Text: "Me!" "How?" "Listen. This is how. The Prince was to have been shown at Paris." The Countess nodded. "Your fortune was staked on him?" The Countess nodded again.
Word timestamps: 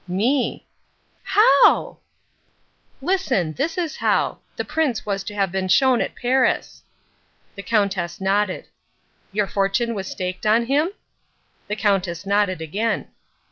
"Me!" 0.07 0.65
"How?" 1.23 1.99
"Listen. 3.03 3.53
This 3.53 3.77
is 3.77 3.97
how. 3.97 4.39
The 4.55 4.65
Prince 4.65 5.05
was 5.05 5.23
to 5.25 5.35
have 5.35 5.51
been 5.51 5.67
shown 5.67 6.01
at 6.01 6.15
Paris." 6.15 6.81
The 7.53 7.61
Countess 7.61 8.19
nodded. 8.19 8.65
"Your 9.31 9.45
fortune 9.45 9.93
was 9.93 10.07
staked 10.07 10.47
on 10.47 10.65
him?" 10.65 10.89
The 11.67 11.75
Countess 11.75 12.25
nodded 12.25 12.61
again. 12.61 13.09